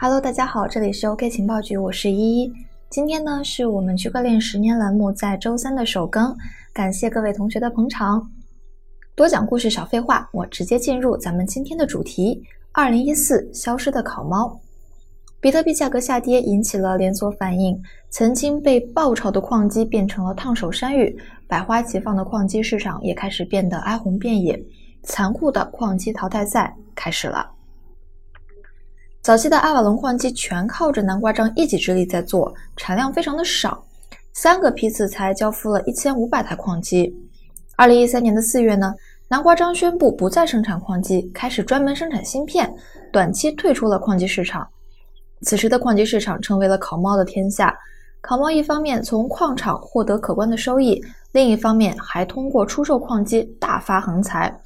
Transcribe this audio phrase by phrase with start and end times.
[0.00, 2.52] Hello，大家好，这里是 OK 情报局，我是依依。
[2.88, 6.32] 今天呢，是我们区块链十年栏目在周三的首更，
[6.72, 8.30] 感谢各位同学的捧场。
[9.16, 12.40] 多讲故事少废话，我直接进入咱们今天的主题：
[12.70, 14.60] 二零一四消失的烤猫。
[15.40, 17.76] 比特币价格下跌引起了连锁反应，
[18.08, 21.18] 曾经被爆炒的矿机变成了烫手山芋，
[21.48, 24.56] 百花齐放的矿机市场也开始变得哀鸿遍野，
[25.02, 27.57] 残酷的矿机淘汰赛开始了。
[29.28, 33.84] 早期的阿瓦隆矿机全靠着南瓜章一己之力在做，产量非常的少，
[34.32, 37.14] 三个批次才交付了一千五百台矿机。
[37.76, 38.94] 二零一三年的四月呢，
[39.28, 42.74] 南瓜章宣布不再生产矿机，开始专门生产芯片，
[43.12, 44.66] 短期退出了矿机市场。
[45.42, 47.76] 此时的矿机市场成为了烤猫的天下。
[48.22, 54.58] 烤猫一方面从矿场获得可观的收益，另一方面还通过出售矿机大发横财。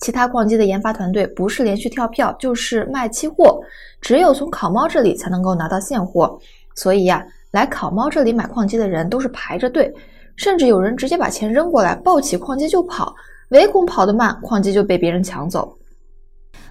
[0.00, 3.60] 其他矿机的研发团队不是连续跳票，就是卖期货，
[4.00, 6.38] 只有从烤猫这里才能够拿到现货。
[6.74, 9.92] 所以呀，来烤猫这里买矿机的人都是排着队，
[10.36, 13.14] 甚至有人直接把钱扔过来，抱起矿机就跑，
[13.48, 15.76] 唯恐跑得慢，矿机就被别人抢走。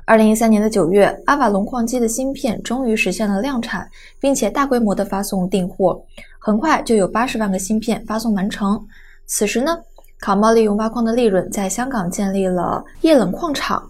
[0.06, 3.86] 二零一三年的九月，阿瓦隆矿机的芯片终于实现了量产，
[4.22, 6.02] 并且大规模的发送订货，
[6.40, 8.82] 很快就有八十万个芯片发送完成。
[9.26, 9.78] 此时呢，
[10.20, 13.88] 烤猫利用挖矿的利润，在香港建立了液冷矿场。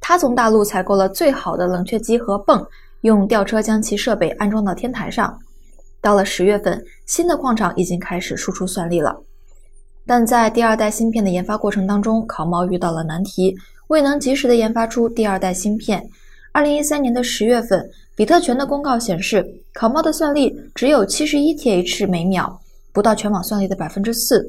[0.00, 2.66] 他从大陆采购了最好的冷却机和泵，
[3.02, 5.38] 用吊车将其设备安装到天台上。
[6.00, 9.16] 到了十月份，新的矿场已经开始输出算力了。
[10.06, 13.56] 但在第二代芯片的研发过程当中，考猫遇到了难题。
[13.88, 16.08] 未能及时的研发出第二代芯片。
[16.52, 22.58] 二零一三年的十月份，比特泉的公告显示，考猫的算力只有七十一 TH 每秒，
[22.92, 24.48] 不到全网算力的百分之四。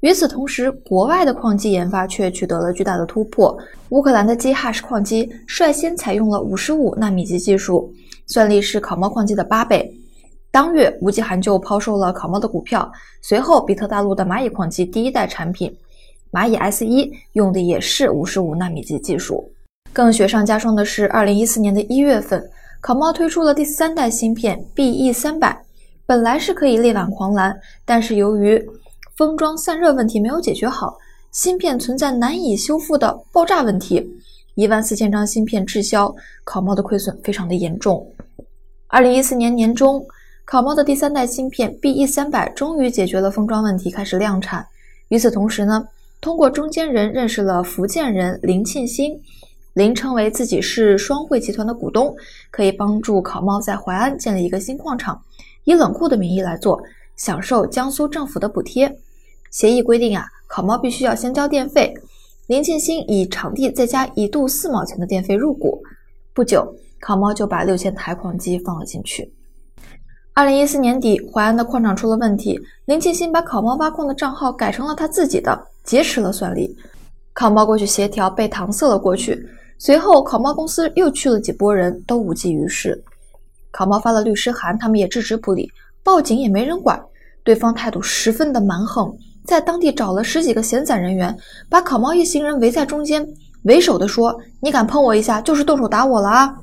[0.00, 3.56] 与此同时，国外的矿机研发却取得了巨大的突破。
[3.90, 7.92] 乌克兰的基哈什矿机率先采用了五十五纳米级技术，
[8.26, 9.94] 算力是烤猫矿机的八倍。
[10.50, 12.90] 当月，无极函就抛售了烤猫的股票。
[13.20, 15.70] 随后，比特大陆的蚂蚁矿机第一代产品。
[16.32, 19.52] 蚂蚁 S 一用的也是五十五纳米级技术。
[19.92, 22.42] 更雪上加霜的是，二零一四年的一月份，
[22.80, 25.60] 烤猫推出了第三代芯片 BE 三百，
[26.06, 28.64] 本来是可以力挽狂澜，但是由于
[29.20, 30.96] 封装散热问题没有解决好，
[31.30, 34.02] 芯片存在难以修复的爆炸问题，
[34.54, 36.10] 一万四千张芯片滞销，
[36.42, 38.10] 烤猫的亏损非常的严重。
[38.86, 40.02] 二零一四年年中，
[40.46, 44.66] 烤猫的第三代芯片 BE 三百终于解决了封装问题，开始量产。
[45.08, 45.86] 与此同时呢？
[46.22, 49.20] 通过中间人认识了福建人林庆新，
[49.74, 52.16] 林称为自己是双汇集团的股东，
[52.50, 55.22] 可以帮助烤猫在淮安建立一个新矿场，
[55.64, 56.82] 以冷库的名义来做，
[57.16, 58.90] 享受江苏政府的补贴。
[59.50, 61.92] 协议规定啊，烤猫必须要先交电费，
[62.46, 65.82] 林庆新以场地再加一度四毛钱的电费入股。
[66.32, 69.32] 不久，烤猫就把六千台矿机放了进去。
[70.32, 75.66] 二零一四年底，淮安的矿场出了问题，林庆新把烤猫挖矿的账号改成了他自己的。
[75.82, 76.76] 劫持了算力，
[77.32, 79.44] 烤猫过去协调，被搪塞了过去。
[79.78, 83.02] 随后，烤猫公司又去了几波人，都无济于事。
[83.72, 85.68] 烤猫发了律师函，他们也置之不理，
[86.04, 87.02] 报警也没人管。
[87.42, 89.12] 对方态度十分的蛮横，
[89.44, 91.36] 在当地找了十几个闲散人员，
[91.68, 93.26] 把烤猫一行人围在中间，
[93.64, 96.56] 为首的说：“你敢碰我一下，就是动手打我了啊！”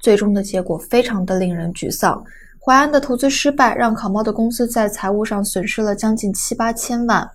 [0.00, 2.22] 最终的结果非常的令人沮丧。
[2.64, 7.28] 淮安的投资失败，让烤猫的公司在财务上损失了将近七八千万。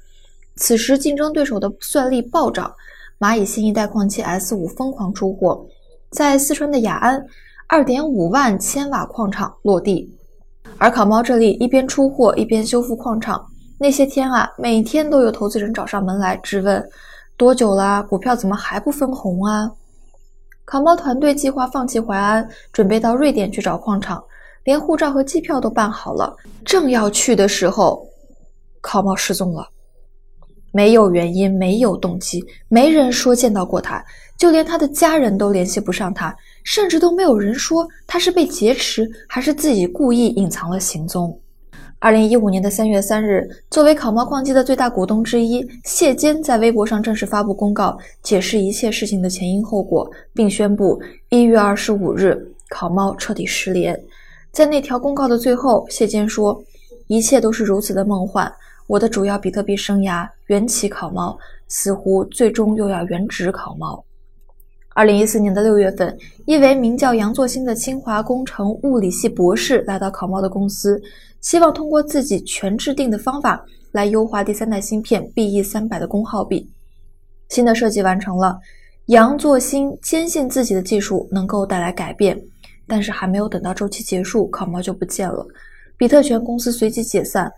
[0.56, 2.74] 此时，竞争对手的算力暴涨，
[3.20, 5.66] 蚂蚁新一代矿机 S 五疯狂出货，
[6.12, 7.24] 在四川的雅安，
[7.68, 10.10] 二点五万千瓦矿场落地。
[10.78, 13.46] 而烤猫这里一边出货一边修复矿场，
[13.80, 16.84] 那些天啊，每天都有投资人找上门来质问：
[17.38, 18.02] 多久了？
[18.04, 19.72] 股票怎么还不分红啊？
[20.66, 24.24] 烤猫团队计划放弃淮安，准备到瑞典去找矿场，
[24.64, 26.36] 连护照和机票都办好了，
[26.66, 28.04] 正要去的时候，
[28.82, 29.68] 烤猫失踪了。
[30.72, 34.04] 没有原因，没有动机，没人说见到过他，
[34.40, 41.40] 就连他的家人都联系不上他，甚至都没有人说他是被劫持，还是自己故意隐藏了行踪。
[42.00, 52.40] 二零一五年的三月三日，作为烤猫矿机的最大股东之一，谢坚在微博上正式发布公告，解释一切事情的前因后果，并宣布一月二十五日
[52.70, 54.00] 烤猫彻底失联。
[54.52, 56.62] 在那条公告的最后，谢坚说
[57.08, 58.52] ：“一切都是如此的梦幻。”
[58.86, 61.36] 我的主要比特币生涯缘起烤猫，
[61.68, 64.02] 似乎最终又要原址烤猫。
[64.94, 66.16] 二零一四年的六月份，
[66.46, 71.00] 一位名叫杨作兴的清华工程物理系博士来到烤猫的公司，
[71.48, 76.70] 希望通过自己全制定的方法来优化第三代芯片 BE 三百的功耗比。
[77.48, 78.60] 新的设计完成了，
[79.06, 82.38] 杨作新坚信自己的技术能够带来改变，
[82.86, 85.48] 但是还没有等到周期结束，考猫就不见了。
[85.96, 87.50] 比特犬公司随即解散。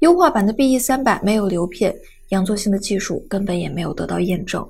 [0.00, 1.96] 优化版的 BE 三百没有流片，
[2.28, 4.62] 杨作新的技术根本也没有得到验证。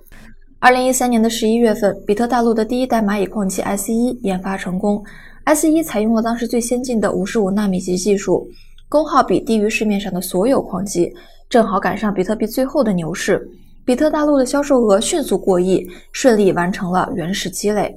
[0.60, 5.02] 二零一三年的十一月份，比特大陆的第一代蚂蚁矿机 S 一研发成功。
[5.44, 8.48] S 一采用了当时最先进的五十五纳米级技术，
[8.88, 11.12] 功耗比低于市面上的所有矿机，
[11.48, 13.48] 正好赶上比特币最后的牛市。
[13.84, 17.96] 比特大陆的销售额迅速过亿，顺利完成了原始积累。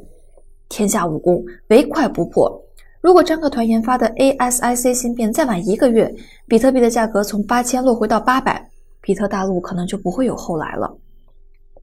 [0.70, 2.52] 天下武功，唯快不破。
[3.02, 6.12] 如果张克团研发的 ASIC 芯片再晚一个月，
[6.48, 8.68] 比特币的价格从八千落回到八百，
[9.02, 10.92] 比特大陆可能就不会有后来了。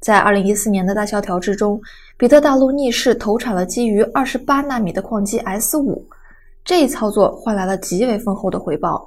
[0.01, 1.81] 在二零一四年的大萧条之中，
[2.17, 6.03] 比特大陆逆势投产了基于二十八纳米的矿机 S 五，
[6.65, 9.07] 这一操作换来了极为丰厚的回报。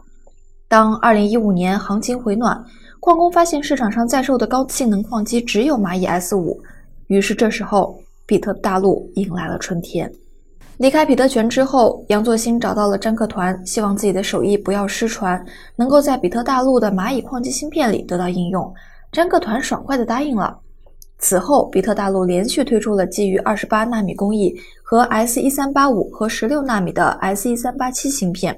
[0.68, 2.64] 当二零一五年行情回暖，
[3.00, 6.60] 矿工发现市场上在售的高性能矿机只有蚂蚁 S 五，
[7.08, 10.12] 于是这时候比特大陆迎来了春天。
[10.78, 15.44] 离开比特泉之后，杨作兴找到了詹克团，希望自己的手艺不要失传，
[15.76, 18.74] 能够在比特大陆的蚂蚁矿机芯片里得到应用。
[19.12, 20.60] 詹克团爽快地答应了。
[21.24, 24.54] 此后，比特大陆连续推出了基于二十八纳米工艺
[24.84, 28.54] 和 S 一三八五和十六纳米的 S 一三八七芯片，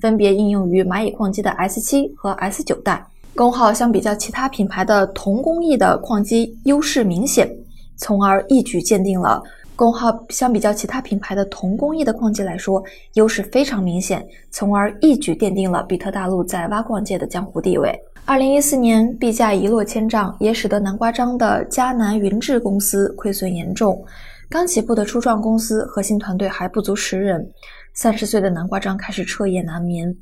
[0.00, 3.04] 分别应用于蚂蚁矿机的 S 七和 S 九代，
[3.34, 7.50] 功耗相比较其他品牌的同工艺的矿机优势明显，
[7.96, 9.42] 从而一举鉴定了。
[9.74, 12.80] 功耗相比较其他品牌的同工艺的矿机来说，
[13.14, 17.92] 优势非常明显，从而一举奠定了比特大陆在挖矿界的江湖地位。
[18.28, 24.04] 二零一四年币价一落千丈，也使得南瓜章的迦南云智公司亏损严重。
[24.50, 27.48] 刚起步的初创公司，核心团队还不足十人，
[27.94, 30.12] 三十岁的南瓜章开始彻夜难眠。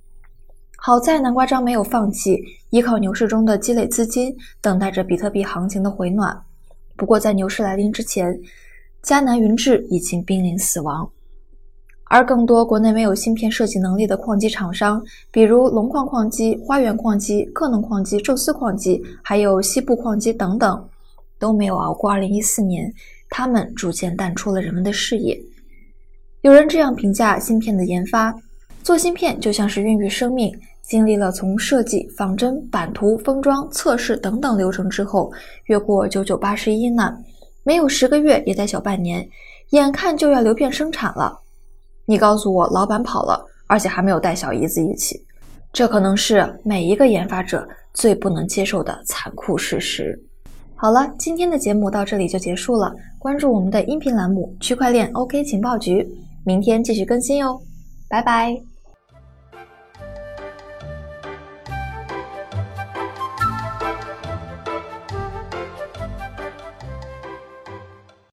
[0.76, 6.38] 好在南瓜章没有放弃，依靠牛市中的积累资金，等待着比特币行情的回暖。
[6.96, 8.38] 不过在牛市来临之前，
[9.02, 11.10] 迦南云智已经濒临死亡，
[12.06, 20.88] 而更多国内没有芯片设计能力的矿机厂商，比如龙矿矿机、花园矿机、克能矿机、宙斯矿机，还有西部矿机等等，
[21.38, 22.92] 都没有熬过2014年，
[23.30, 25.40] 他们逐渐淡出了人们的视野。
[26.42, 28.34] 有人这样评价芯片的研发：
[28.82, 35.32] 做芯片就像是孕育生命，经历了从设计、仿真、版图、封装、测试等等流程之后，
[35.64, 37.18] 越过九九八十一难。
[37.62, 39.26] 没有十个月，也得小半年，
[39.70, 41.40] 眼看就要流片生产了。
[42.06, 45.24] 你告诉我，老板跑了，而且还没有带小姨子一起，
[45.72, 50.18] 这可能是每一个研发者最不能接受的残酷事实。
[50.76, 52.94] 好了，今天的节目到这里就结束了。
[53.18, 56.02] 关注我们的音频栏目《区块链 OK 情报局》，
[56.44, 57.58] 明天继续更新哟，
[58.08, 58.73] 拜拜。